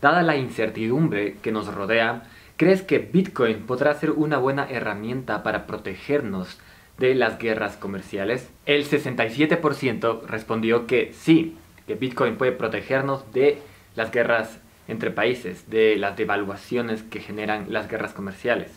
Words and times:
Dada 0.00 0.22
la 0.22 0.38
incertidumbre 0.38 1.36
que 1.42 1.52
nos 1.52 1.66
rodea, 1.66 2.22
¿crees 2.56 2.80
que 2.80 3.00
Bitcoin 3.00 3.66
podrá 3.66 3.92
ser 3.92 4.12
una 4.12 4.38
buena 4.38 4.66
herramienta 4.70 5.42
para 5.42 5.66
protegernos 5.66 6.58
de 6.96 7.14
las 7.14 7.38
guerras 7.38 7.76
comerciales? 7.76 8.48
El 8.64 8.88
67% 8.88 10.22
respondió 10.22 10.86
que 10.86 11.12
sí, 11.12 11.58
que 11.86 11.96
Bitcoin 11.96 12.36
puede 12.36 12.52
protegernos 12.52 13.30
de 13.34 13.58
las 13.94 14.10
guerras 14.10 14.58
entre 14.88 15.10
países, 15.10 15.68
de 15.68 15.96
las 15.96 16.16
devaluaciones 16.16 17.02
que 17.02 17.20
generan 17.20 17.66
las 17.68 17.90
guerras 17.90 18.14
comerciales. 18.14 18.70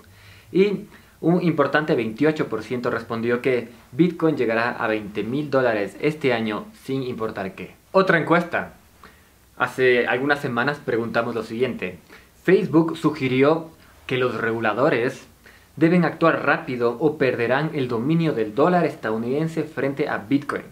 Y 0.52 0.88
un 1.22 1.42
importante 1.42 1.98
28% 1.98 2.90
respondió 2.90 3.42
que 3.42 3.70
Bitcoin 3.92 4.38
llegará 4.38 4.72
a 4.72 4.88
20 4.88 5.24
mil 5.24 5.50
dólares 5.50 5.98
este 6.00 6.34
año 6.34 6.66
sin 6.84 7.04
importar 7.04 7.56
qué. 7.56 7.76
Otra 7.92 8.20
encuesta. 8.20 8.74
Hace 9.58 10.06
algunas 10.06 10.40
semanas 10.40 10.80
preguntamos 10.84 11.34
lo 11.34 11.44
siguiente. 11.44 11.98
Facebook 12.44 12.96
sugirió 12.98 13.72
que 14.06 14.18
los 14.18 14.36
reguladores 14.36 15.28
deben 15.76 16.06
actuar 16.06 16.46
rápido 16.46 16.98
o 17.00 17.18
perderán 17.18 17.72
el 17.74 17.88
dominio 17.88 18.34
del 18.34 18.54
dólar 18.54 18.86
estadounidense 18.86 19.64
frente 19.64 20.08
a 20.10 20.18
Bitcoin. 20.18 20.64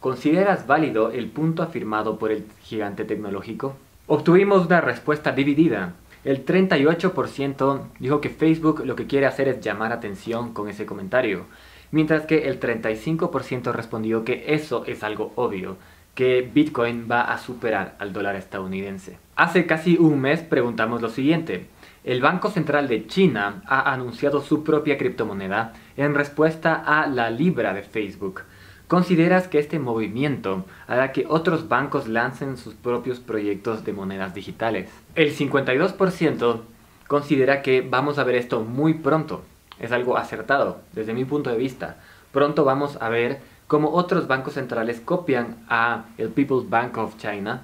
¿Consideras 0.00 0.66
válido 0.66 1.10
el 1.10 1.28
punto 1.28 1.62
afirmado 1.62 2.18
por 2.18 2.30
el 2.30 2.44
gigante 2.62 3.04
tecnológico? 3.04 3.76
Obtuvimos 4.06 4.66
una 4.66 4.80
respuesta 4.80 5.32
dividida. 5.32 5.94
El 6.24 6.46
38% 6.46 7.88
dijo 7.98 8.20
que 8.22 8.30
Facebook 8.30 8.82
lo 8.86 8.96
que 8.96 9.06
quiere 9.06 9.26
hacer 9.26 9.46
es 9.46 9.60
llamar 9.60 9.92
atención 9.92 10.54
con 10.54 10.68
ese 10.68 10.86
comentario, 10.86 11.44
mientras 11.90 12.24
que 12.24 12.48
el 12.48 12.58
35% 12.58 13.72
respondió 13.72 14.24
que 14.24 14.44
eso 14.48 14.84
es 14.86 15.04
algo 15.04 15.32
obvio, 15.36 15.76
que 16.14 16.40
Bitcoin 16.40 17.08
va 17.10 17.22
a 17.22 17.38
superar 17.38 17.96
al 17.98 18.14
dólar 18.14 18.36
estadounidense. 18.36 19.18
Hace 19.36 19.66
casi 19.66 19.98
un 19.98 20.20
mes 20.20 20.40
preguntamos 20.40 21.02
lo 21.02 21.10
siguiente. 21.10 21.66
El 22.04 22.22
Banco 22.22 22.50
Central 22.50 22.88
de 22.88 23.06
China 23.06 23.62
ha 23.66 23.92
anunciado 23.92 24.40
su 24.40 24.64
propia 24.64 24.96
criptomoneda 24.96 25.74
en 25.96 26.14
respuesta 26.14 26.74
a 26.74 27.06
la 27.06 27.30
libra 27.30 27.74
de 27.74 27.82
Facebook. 27.82 28.42
¿Consideras 28.88 29.48
que 29.48 29.58
este 29.58 29.78
movimiento 29.78 30.66
hará 30.86 31.10
que 31.12 31.24
otros 31.26 31.68
bancos 31.68 32.06
lancen 32.06 32.58
sus 32.58 32.74
propios 32.74 33.18
proyectos 33.18 33.82
de 33.82 33.94
monedas 33.94 34.34
digitales? 34.34 34.90
El 35.14 35.34
52% 35.34 36.60
considera 37.08 37.62
que 37.62 37.80
vamos 37.80 38.18
a 38.18 38.24
ver 38.24 38.34
esto 38.34 38.60
muy 38.60 38.92
pronto. 38.92 39.42
Es 39.80 39.90
algo 39.90 40.18
acertado 40.18 40.82
desde 40.92 41.14
mi 41.14 41.24
punto 41.24 41.48
de 41.48 41.56
vista. 41.56 41.96
Pronto 42.30 42.64
vamos 42.64 42.98
a 43.00 43.08
ver 43.08 43.40
cómo 43.68 43.88
otros 43.90 44.28
bancos 44.28 44.52
centrales 44.52 45.00
copian 45.00 45.64
a 45.70 46.04
el 46.18 46.28
People's 46.28 46.68
Bank 46.68 46.98
of 46.98 47.16
China 47.16 47.62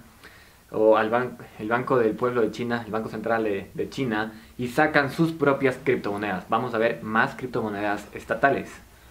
o 0.70 0.96
al 0.96 1.36
el 1.58 1.68
Banco 1.68 1.98
del 1.98 2.12
Pueblo 2.12 2.40
de 2.40 2.50
China, 2.50 2.82
el 2.86 2.92
Banco 2.92 3.10
Central 3.10 3.44
de, 3.44 3.70
de 3.74 3.90
China, 3.90 4.32
y 4.56 4.68
sacan 4.68 5.10
sus 5.10 5.32
propias 5.32 5.76
criptomonedas. 5.84 6.48
Vamos 6.48 6.72
a 6.72 6.78
ver 6.78 7.02
más 7.02 7.34
criptomonedas 7.34 8.08
estatales 8.14 8.70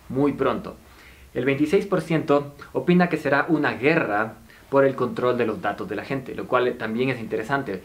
muy 0.10 0.34
pronto. 0.34 0.76
El 1.34 1.46
26% 1.46 2.44
opina 2.74 3.10
que 3.10 3.18
será 3.18 3.46
una 3.50 3.74
guerra 3.74 4.36
por 4.70 4.86
el 4.86 4.96
control 4.96 5.38
de 5.38 5.46
los 5.46 5.62
datos 5.62 5.90
de 5.90 5.96
la 5.96 6.06
gente, 6.06 6.36
lo 6.36 6.48
cual 6.48 6.76
también 6.78 7.10
es 7.10 7.20
interesante. 7.20 7.84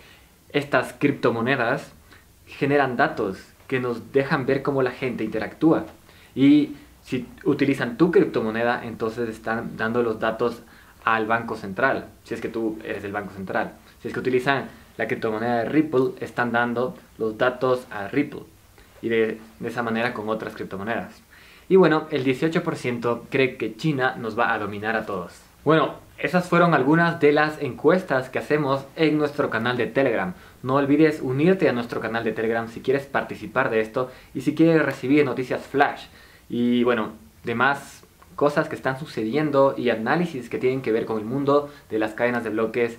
Estas 0.51 0.95
criptomonedas 0.95 1.93
generan 2.47 2.97
datos 2.97 3.39
que 3.67 3.81
nos 3.81 4.13
dejan 4.13 4.47
ver 4.47 4.63
cómo 4.63 4.83
la 4.83 4.91
gente 4.91 5.25
interactúa. 5.25 5.87
Y 6.35 6.77
si 7.03 7.27
utilizan 7.45 7.97
tu 7.97 8.11
criptomoneda, 8.11 8.85
entonces 8.85 9.29
están 9.29 9.77
dando 9.77 10.03
los 10.03 10.21
datos 10.21 10.63
al 11.05 11.27
banco 11.27 11.57
central, 11.57 12.07
si 12.25 12.33
es 12.33 12.41
que 12.41 12.49
tú 12.49 12.79
eres 12.83 13.05
el 13.05 13.13
banco 13.13 13.33
central. 13.35 13.73
Si 14.01 14.09
es 14.09 14.15
que 14.15 14.21
utilizan 14.21 14.69
la 14.97 15.07
criptomoneda 15.07 15.59
de 15.59 15.65
Ripple, 15.67 16.13
están 16.21 16.53
dando 16.53 16.97
los 17.19 17.37
datos 17.37 17.87
a 17.91 18.09
Ripple. 18.09 18.45
Y 19.03 19.09
de, 19.09 19.39
de 19.61 19.69
esa 19.69 19.83
manera 19.83 20.15
con 20.15 20.29
otras 20.31 20.55
criptomonedas. 20.55 21.23
Y 21.69 21.77
bueno, 21.77 22.07
el 22.11 22.25
18% 22.25 23.23
cree 23.31 23.57
que 23.57 23.77
China 23.77 24.17
nos 24.19 24.39
va 24.39 24.53
a 24.53 24.59
dominar 24.59 24.97
a 24.97 25.07
todos. 25.07 25.33
Bueno, 25.65 25.95
esas 26.19 26.49
fueron 26.49 26.75
algunas 26.75 27.21
de 27.21 27.33
las 27.33 27.61
encuestas 27.61 28.29
que 28.29 28.39
hacemos 28.39 28.85
en 28.97 29.19
nuestro 29.19 29.51
canal 29.51 29.77
de 29.77 29.87
Telegram. 29.87 30.35
No 30.63 30.77
olvides 30.77 31.21
unirte 31.21 31.69
a 31.69 31.73
nuestro 31.73 32.01
canal 32.01 32.23
de 32.23 32.33
Telegram 32.33 32.69
si 32.69 32.81
quieres 32.81 33.07
participar 33.07 33.71
de 33.71 33.81
esto 33.81 34.11
y 34.35 34.43
si 34.43 34.55
quieres 34.55 34.83
recibir 34.83 35.25
noticias 35.25 35.67
flash. 35.67 36.05
Y 36.49 36.85
bueno, 36.85 37.13
demás 37.45 38.05
cosas 38.37 38.69
que 38.69 38.77
están 38.77 38.99
sucediendo 38.99 39.75
y 39.77 39.91
análisis 39.91 40.49
que 40.49 40.59
tienen 40.59 40.83
que 40.83 40.93
ver 40.93 41.07
con 41.07 41.19
el 41.19 41.25
mundo 41.25 41.71
de 41.91 41.99
las 41.99 42.15
cadenas 42.15 42.45
de 42.45 42.51
bloques 42.51 42.99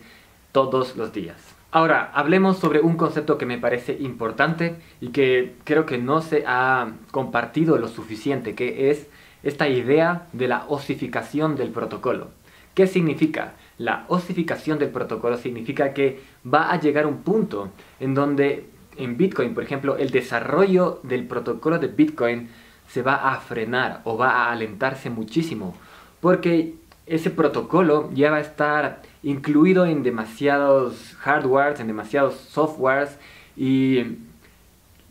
todos 0.52 0.96
los 0.96 1.14
días. 1.14 1.55
Ahora, 1.72 2.12
hablemos 2.14 2.58
sobre 2.58 2.80
un 2.80 2.96
concepto 2.96 3.38
que 3.38 3.46
me 3.46 3.58
parece 3.58 3.98
importante 4.00 4.78
y 5.02 5.10
que 5.10 5.56
creo 5.66 5.86
que 5.86 5.98
no 5.98 6.22
se 6.22 6.44
ha 6.48 6.94
compartido 7.12 7.78
lo 7.78 7.90
suficiente, 7.90 8.56
que 8.56 8.92
es 8.92 9.08
esta 9.44 9.68
idea 9.68 10.28
de 10.34 10.48
la 10.48 10.66
osificación 10.70 11.56
del 11.56 11.70
protocolo. 11.70 12.30
¿Qué 12.74 12.88
significa? 12.88 13.54
La 13.78 14.06
osificación 14.08 14.80
del 14.80 14.90
protocolo 14.90 15.38
significa 15.38 15.94
que 15.94 16.22
va 16.46 16.72
a 16.72 16.80
llegar 16.80 17.06
un 17.06 17.24
punto 17.24 17.70
en 18.00 18.14
donde 18.14 18.68
en 18.98 19.18
Bitcoin, 19.18 19.54
por 19.54 19.64
ejemplo, 19.64 19.98
el 19.98 20.12
desarrollo 20.12 21.00
del 21.04 21.28
protocolo 21.28 21.80
de 21.80 21.88
Bitcoin 21.88 22.50
se 22.88 23.02
va 23.02 23.32
a 23.34 23.40
frenar 23.40 24.02
o 24.04 24.18
va 24.18 24.30
a 24.30 24.52
alentarse 24.52 25.10
muchísimo, 25.10 25.76
porque 26.22 26.76
ese 27.08 27.30
protocolo 27.30 28.10
ya 28.14 28.32
va 28.32 28.38
a 28.38 28.42
estar 28.42 29.02
incluido 29.24 29.86
en 29.86 30.04
demasiados 30.04 31.16
hardwares, 31.20 31.80
en 31.80 31.88
demasiados 31.88 32.36
softwares 32.36 33.18
y 33.56 34.18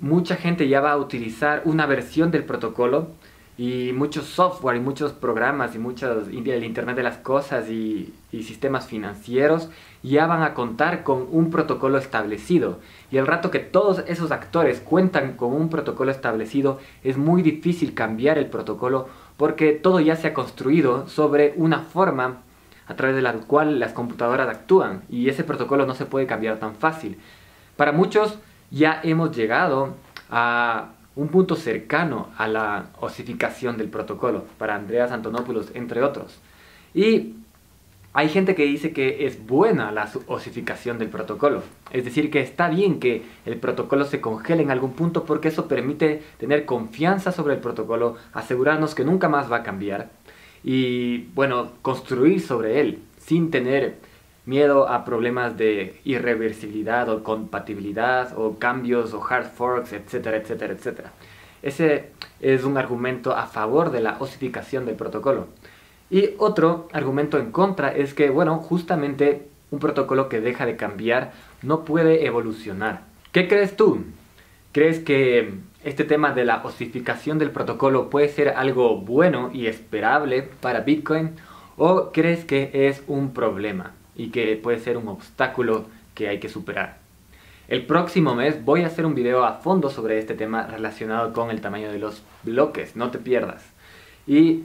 mucha 0.00 0.36
gente 0.36 0.68
ya 0.68 0.80
va 0.80 0.92
a 0.92 0.96
utilizar 0.96 1.62
una 1.64 1.86
versión 1.86 2.30
del 2.30 2.44
protocolo 2.44 3.08
y 3.56 3.92
muchos 3.92 4.26
software 4.26 4.76
y 4.76 4.80
muchos 4.80 5.12
programas 5.12 5.74
y 5.76 5.78
muchos 5.78 6.26
el 6.28 6.64
internet 6.64 6.96
de 6.96 7.04
las 7.04 7.18
cosas 7.18 7.70
y, 7.70 8.12
y, 8.32 8.42
sistemas 8.42 8.86
financieros 8.86 9.68
ya 10.02 10.26
van 10.26 10.42
a 10.42 10.54
contar 10.54 11.04
con 11.04 11.28
un 11.30 11.50
protocolo 11.50 11.98
establecido 11.98 12.80
y 13.12 13.18
el 13.18 13.28
rato 13.28 13.52
que 13.52 13.60
todos 13.60 14.02
esos 14.08 14.32
actores 14.32 14.80
cuentan 14.80 15.36
con 15.36 15.52
un 15.52 15.68
protocolo 15.68 16.10
establecido 16.10 16.80
es 17.04 17.16
muy 17.16 17.42
difícil 17.42 17.94
cambiar 17.94 18.38
el 18.38 18.46
protocolo 18.46 19.08
porque 19.36 19.72
todo 19.72 20.00
ya 20.00 20.16
se 20.16 20.28
ha 20.28 20.34
construido 20.34 21.06
sobre 21.08 21.54
una 21.56 21.80
forma 21.80 22.38
a 22.86 22.94
través 22.94 23.16
de 23.16 23.22
la 23.22 23.32
cual 23.34 23.78
las 23.78 23.92
computadoras 23.92 24.48
actúan 24.48 25.02
y 25.08 25.28
ese 25.28 25.44
protocolo 25.44 25.86
no 25.86 25.94
se 25.94 26.06
puede 26.06 26.26
cambiar 26.26 26.58
tan 26.58 26.74
fácil. 26.74 27.18
Para 27.76 27.92
muchos 27.92 28.38
ya 28.70 29.00
hemos 29.02 29.34
llegado 29.34 29.94
a 30.30 30.88
un 31.16 31.28
punto 31.28 31.56
cercano 31.56 32.28
a 32.36 32.48
la 32.48 32.86
osificación 33.00 33.76
del 33.76 33.88
protocolo, 33.88 34.44
para 34.58 34.74
Andreas 34.74 35.12
Antonopoulos, 35.12 35.70
entre 35.74 36.02
otros. 36.02 36.40
Y 36.92 37.34
hay 38.12 38.28
gente 38.28 38.54
que 38.54 38.64
dice 38.64 38.92
que 38.92 39.26
es 39.26 39.44
buena 39.44 39.90
la 39.90 40.08
osificación 40.28 40.98
del 40.98 41.08
protocolo, 41.08 41.62
es 41.90 42.04
decir, 42.04 42.30
que 42.30 42.40
está 42.40 42.68
bien 42.68 43.00
que 43.00 43.24
el 43.44 43.56
protocolo 43.56 44.04
se 44.04 44.20
congele 44.20 44.62
en 44.62 44.70
algún 44.70 44.92
punto 44.92 45.24
porque 45.24 45.48
eso 45.48 45.66
permite 45.66 46.22
tener 46.38 46.64
confianza 46.64 47.32
sobre 47.32 47.54
el 47.54 47.60
protocolo, 47.60 48.16
asegurarnos 48.32 48.94
que 48.94 49.04
nunca 49.04 49.28
más 49.28 49.50
va 49.50 49.56
a 49.56 49.62
cambiar 49.64 50.10
y, 50.62 51.24
bueno, 51.34 51.72
construir 51.82 52.40
sobre 52.40 52.80
él 52.80 53.00
sin 53.18 53.50
tener 53.50 53.96
miedo 54.46 54.88
a 54.88 55.04
problemas 55.04 55.56
de 55.56 56.00
irreversibilidad 56.04 57.08
o 57.08 57.22
compatibilidad 57.22 58.36
o 58.36 58.58
cambios 58.58 59.14
o 59.14 59.24
hard 59.24 59.46
forks, 59.46 59.92
etcétera, 59.92 60.36
etcétera, 60.36 60.74
etcétera. 60.74 61.12
Ese 61.62 62.10
es 62.40 62.64
un 62.64 62.76
argumento 62.76 63.34
a 63.34 63.46
favor 63.46 63.90
de 63.90 64.00
la 64.00 64.16
osificación 64.20 64.84
del 64.84 64.96
protocolo. 64.96 65.46
Y 66.10 66.30
otro 66.38 66.88
argumento 66.92 67.38
en 67.38 67.50
contra 67.50 67.94
es 67.94 68.12
que, 68.12 68.28
bueno, 68.28 68.58
justamente 68.58 69.48
un 69.70 69.78
protocolo 69.78 70.28
que 70.28 70.40
deja 70.40 70.66
de 70.66 70.76
cambiar 70.76 71.32
no 71.62 71.84
puede 71.84 72.26
evolucionar. 72.26 73.02
¿Qué 73.32 73.48
crees 73.48 73.76
tú? 73.76 74.04
¿Crees 74.72 74.98
que 75.00 75.54
este 75.82 76.04
tema 76.04 76.32
de 76.32 76.44
la 76.44 76.62
osificación 76.62 77.38
del 77.38 77.50
protocolo 77.50 78.10
puede 78.10 78.28
ser 78.28 78.50
algo 78.50 78.98
bueno 78.98 79.50
y 79.52 79.66
esperable 79.66 80.42
para 80.60 80.80
Bitcoin? 80.80 81.30
¿O 81.76 82.12
crees 82.12 82.44
que 82.44 82.70
es 82.72 83.02
un 83.06 83.32
problema? 83.32 83.92
Y 84.16 84.28
que 84.28 84.56
puede 84.56 84.78
ser 84.78 84.96
un 84.96 85.08
obstáculo 85.08 85.86
que 86.14 86.28
hay 86.28 86.38
que 86.38 86.48
superar. 86.48 86.98
El 87.66 87.86
próximo 87.86 88.34
mes 88.34 88.62
voy 88.64 88.82
a 88.82 88.88
hacer 88.88 89.06
un 89.06 89.14
video 89.14 89.44
a 89.44 89.54
fondo 89.54 89.88
sobre 89.88 90.18
este 90.18 90.34
tema 90.34 90.66
relacionado 90.66 91.32
con 91.32 91.50
el 91.50 91.60
tamaño 91.60 91.90
de 91.90 91.98
los 91.98 92.22
bloques, 92.42 92.94
no 92.94 93.10
te 93.10 93.18
pierdas. 93.18 93.64
Y 94.26 94.64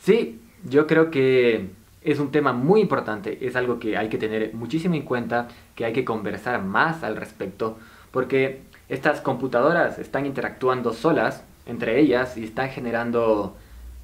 sí, 0.00 0.40
yo 0.64 0.86
creo 0.86 1.10
que 1.10 1.68
es 2.02 2.18
un 2.18 2.30
tema 2.30 2.52
muy 2.52 2.80
importante, 2.80 3.46
es 3.46 3.54
algo 3.54 3.78
que 3.78 3.96
hay 3.98 4.08
que 4.08 4.18
tener 4.18 4.54
muchísimo 4.54 4.94
en 4.94 5.02
cuenta, 5.02 5.48
que 5.74 5.84
hay 5.84 5.92
que 5.92 6.04
conversar 6.04 6.62
más 6.62 7.02
al 7.02 7.16
respecto, 7.16 7.78
porque 8.10 8.62
estas 8.88 9.20
computadoras 9.20 9.98
están 9.98 10.24
interactuando 10.24 10.94
solas 10.94 11.44
entre 11.66 12.00
ellas 12.00 12.36
y 12.38 12.44
están 12.44 12.70
generando 12.70 13.54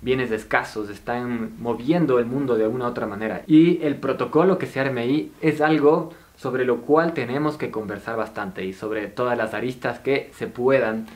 bienes 0.05 0.31
escasos, 0.31 0.91
están 0.91 1.53
moviendo 1.59 2.19
el 2.19 2.27
mundo 2.27 2.57
de 2.57 2.69
una 2.69 2.87
otra 2.87 3.07
manera. 3.07 3.43
Y 3.47 3.83
el 3.83 3.97
protocolo 3.97 4.59
que 4.59 4.67
se 4.67 4.79
arme 4.79 5.01
ahí 5.01 5.33
es 5.41 5.63
algo 5.63 6.13
sobre 6.37 6.67
lo 6.67 6.83
cual 6.83 7.15
tenemos 7.15 7.57
que 7.57 7.71
conversar 7.71 8.17
bastante 8.17 8.65
y 8.65 8.75
sobre 8.75 9.07
todas 9.07 9.39
las 9.39 9.55
aristas 9.55 9.99
que 10.01 10.31
se 10.35 10.47
puedan 10.47 11.07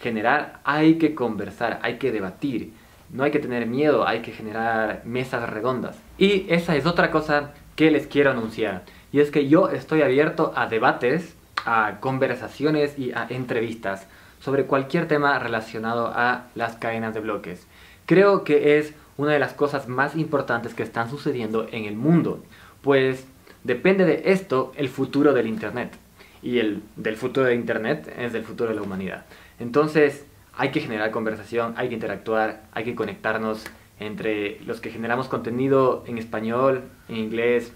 generar 0.00 0.60
hay 0.64 0.94
que 0.94 1.14
conversar, 1.14 1.78
hay 1.82 1.98
que 1.98 2.10
debatir. 2.10 2.72
No 3.10 3.24
hay 3.24 3.30
que 3.30 3.38
tener 3.38 3.66
miedo, 3.66 4.06
hay 4.06 4.20
que 4.20 4.32
generar 4.32 5.02
mesas 5.04 5.48
redondas. 5.48 5.98
Y 6.16 6.46
esa 6.48 6.74
es 6.76 6.86
otra 6.86 7.10
cosa 7.10 7.52
que 7.76 7.90
les 7.90 8.06
quiero 8.06 8.30
anunciar. 8.30 8.82
Y 9.12 9.20
es 9.20 9.30
que 9.30 9.48
yo 9.48 9.68
estoy 9.68 10.02
abierto 10.02 10.52
a 10.56 10.66
debates, 10.66 11.34
a 11.64 11.98
conversaciones 12.00 12.98
y 12.98 13.12
a 13.12 13.26
entrevistas 13.28 14.06
sobre 14.40 14.64
cualquier 14.64 15.08
tema 15.08 15.38
relacionado 15.38 16.12
a 16.14 16.46
las 16.54 16.76
cadenas 16.76 17.12
de 17.14 17.20
bloques 17.20 17.66
creo 18.08 18.42
que 18.42 18.78
es 18.78 18.94
una 19.18 19.32
de 19.32 19.38
las 19.38 19.52
cosas 19.52 19.86
más 19.86 20.16
importantes 20.16 20.72
que 20.72 20.82
están 20.82 21.10
sucediendo 21.10 21.68
en 21.70 21.84
el 21.84 21.94
mundo, 21.94 22.42
pues 22.80 23.26
depende 23.64 24.06
de 24.06 24.22
esto 24.32 24.72
el 24.76 24.88
futuro 24.88 25.34
del 25.34 25.46
Internet. 25.46 25.92
Y 26.40 26.58
el 26.58 26.82
del 26.96 27.16
futuro 27.16 27.46
del 27.46 27.58
Internet 27.58 28.10
es 28.16 28.32
del 28.32 28.44
futuro 28.44 28.70
de 28.70 28.76
la 28.76 28.82
humanidad. 28.82 29.26
Entonces 29.60 30.24
hay 30.56 30.70
que 30.70 30.80
generar 30.80 31.10
conversación, 31.10 31.74
hay 31.76 31.88
que 31.88 31.94
interactuar, 31.94 32.62
hay 32.72 32.84
que 32.84 32.94
conectarnos 32.94 33.64
entre 34.00 34.58
los 34.64 34.80
que 34.80 34.90
generamos 34.90 35.28
contenido 35.28 36.02
en 36.06 36.16
español, 36.16 36.84
en 37.10 37.16
inglés, 37.16 37.72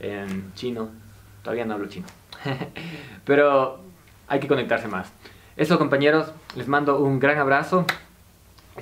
en 0.00 0.52
chino. 0.54 0.88
Todavía 1.44 1.64
no 1.64 1.74
hablo 1.74 1.86
chino. 1.86 2.06
Pero 3.24 3.78
hay 4.26 4.40
que 4.40 4.48
conectarse 4.48 4.88
más. 4.88 5.12
Eso 5.56 5.78
compañeros, 5.78 6.32
les 6.56 6.66
mando 6.66 6.98
un 6.98 7.20
gran 7.20 7.38
abrazo. 7.38 7.86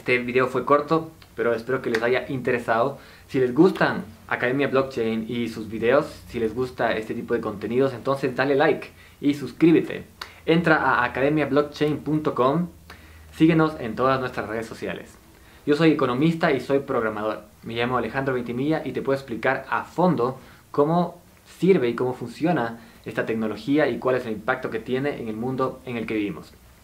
Este 0.05 0.19
video 0.19 0.49
fue 0.49 0.67
corto, 0.67 1.13
pero 1.35 1.55
espero 1.55 1.81
que 1.81 1.89
les 1.89 2.03
haya 2.03 2.27
interesado. 2.29 2.99
Si 3.27 3.41
les 3.41 3.55
gustan 3.55 4.05
Academia 4.29 4.69
Blockchain 4.69 5.25
y 5.27 5.49
sus 5.49 5.71
videos, 5.71 6.05
si 6.29 6.39
les 6.39 6.55
gusta 6.55 6.95
este 6.95 7.15
tipo 7.15 7.33
de 7.33 7.41
contenidos, 7.41 7.95
entonces 7.95 8.37
dale 8.37 8.55
like 8.55 8.91
y 9.23 9.33
suscríbete. 9.33 10.05
Entra 10.45 10.77
a 10.77 11.05
academiablockchain.com, 11.05 12.69
síguenos 13.33 13.81
en 13.81 13.97
todas 13.97 14.21
nuestras 14.21 14.47
redes 14.47 14.67
sociales. 14.67 15.17
Yo 15.65 15.75
soy 15.75 15.93
economista 15.93 16.53
y 16.53 16.61
soy 16.61 16.81
programador. 16.81 17.45
Me 17.63 17.73
llamo 17.73 17.97
Alejandro 17.97 18.35
Ventimilla 18.35 18.83
y 18.85 18.93
te 18.93 19.01
puedo 19.01 19.19
explicar 19.19 19.65
a 19.71 19.85
fondo 19.85 20.39
cómo 20.71 21.19
sirve 21.47 21.89
y 21.89 21.95
cómo 21.95 22.13
funciona 22.13 22.79
esta 23.07 23.25
tecnología 23.25 23.89
y 23.89 23.99
cuál 23.99 24.17
es 24.17 24.27
el 24.27 24.33
impacto 24.33 24.69
que 24.69 24.81
tiene 24.81 25.23
en 25.23 25.29
el 25.29 25.37
mundo 25.37 25.81
en 25.87 25.97
el 25.97 26.05
que 26.05 26.13
vivimos. 26.13 26.53